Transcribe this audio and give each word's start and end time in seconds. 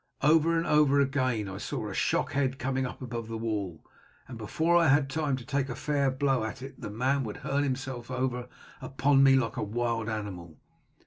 "Over 0.23 0.57
and 0.57 0.65
over 0.65 0.99
again 0.99 1.47
I 1.47 1.59
saw 1.59 1.87
a 1.87 1.93
shock 1.93 2.31
head 2.31 2.57
come 2.57 2.83
up 2.87 3.03
above 3.03 3.27
the 3.27 3.37
wall, 3.37 3.85
and 4.27 4.35
before 4.35 4.75
I 4.75 4.87
had 4.87 5.11
time 5.11 5.35
to 5.37 5.45
take 5.45 5.69
a 5.69 5.75
fair 5.75 6.09
blow 6.09 6.43
at 6.43 6.63
it 6.63 6.81
the 6.81 6.89
man 6.89 7.23
would 7.23 7.37
hurl 7.45 7.61
himself 7.61 8.09
over 8.09 8.49
upon 8.81 9.21
me 9.21 9.35
like 9.35 9.57
a 9.57 9.63
wild 9.63 10.09
animal. 10.09 10.57